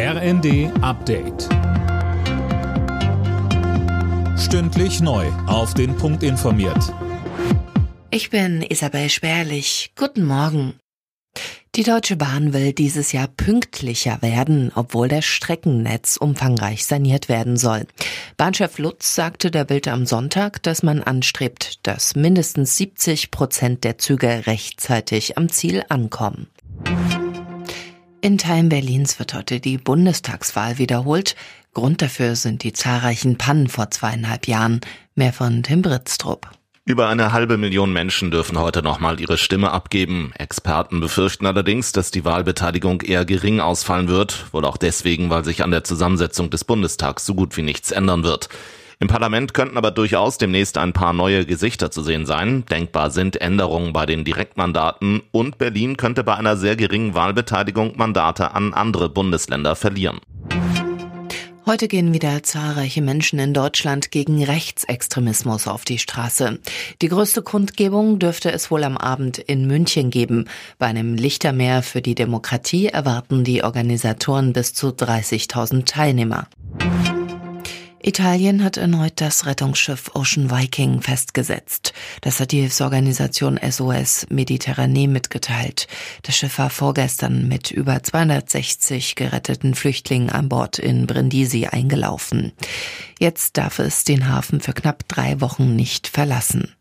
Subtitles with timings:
[0.00, 1.48] RND Update.
[4.38, 5.26] Stündlich neu.
[5.48, 6.94] Auf den Punkt informiert.
[8.12, 9.90] Ich bin Isabel Spärlich.
[9.96, 10.74] Guten Morgen.
[11.74, 17.84] Die Deutsche Bahn will dieses Jahr pünktlicher werden, obwohl das Streckennetz umfangreich saniert werden soll.
[18.36, 23.98] Bahnchef Lutz sagte der Bild am Sonntag, dass man anstrebt, dass mindestens 70 Prozent der
[23.98, 26.46] Züge rechtzeitig am Ziel ankommen.
[28.20, 31.36] In Teilen Berlins wird heute die Bundestagswahl wiederholt.
[31.72, 34.80] Grund dafür sind die zahlreichen Pannen vor zweieinhalb Jahren.
[35.14, 36.50] Mehr von Tim Britztrup.
[36.84, 40.32] Über eine halbe Million Menschen dürfen heute nochmal ihre Stimme abgeben.
[40.36, 45.62] Experten befürchten allerdings, dass die Wahlbeteiligung eher gering ausfallen wird, wohl auch deswegen, weil sich
[45.62, 48.48] an der Zusammensetzung des Bundestags so gut wie nichts ändern wird.
[49.00, 52.64] Im Parlament könnten aber durchaus demnächst ein paar neue Gesichter zu sehen sein.
[52.66, 58.54] Denkbar sind Änderungen bei den Direktmandaten und Berlin könnte bei einer sehr geringen Wahlbeteiligung Mandate
[58.54, 60.18] an andere Bundesländer verlieren.
[61.64, 66.58] Heute gehen wieder zahlreiche Menschen in Deutschland gegen Rechtsextremismus auf die Straße.
[67.02, 70.46] Die größte Kundgebung dürfte es wohl am Abend in München geben.
[70.78, 76.48] Bei einem Lichtermeer für die Demokratie erwarten die Organisatoren bis zu 30.000 Teilnehmer.
[78.08, 81.92] Italien hat erneut das Rettungsschiff Ocean Viking festgesetzt.
[82.22, 85.88] Das hat die Hilfsorganisation SOS Mediterranee mitgeteilt.
[86.22, 92.52] Das Schiff war vorgestern mit über 260 geretteten Flüchtlingen an Bord in Brindisi eingelaufen.
[93.18, 96.77] Jetzt darf es den Hafen für knapp drei Wochen nicht verlassen.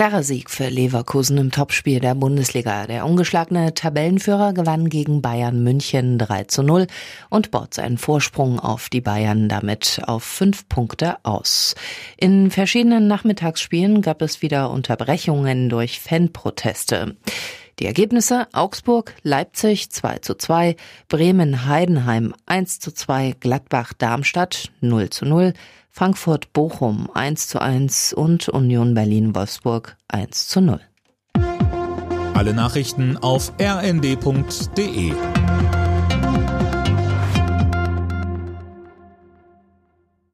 [0.00, 2.86] Klarer Sieg für Leverkusen im Topspiel der Bundesliga.
[2.86, 6.86] Der ungeschlagene Tabellenführer gewann gegen Bayern München 3 zu 0
[7.28, 11.74] und baut seinen Vorsprung auf die Bayern damit auf fünf Punkte aus.
[12.16, 17.16] In verschiedenen Nachmittagsspielen gab es wieder Unterbrechungen durch Fanproteste.
[17.80, 20.76] Die Ergebnisse Augsburg, Leipzig 2 zu 2,
[21.08, 25.54] Bremen, Heidenheim 1 zu 2, Gladbach, Darmstadt 0 zu 0,
[25.90, 30.80] Frankfurt Bochum 1 zu 1 und Union Berlin Wolfsburg 1 zu 0.
[32.34, 35.14] Alle Nachrichten auf rnd.de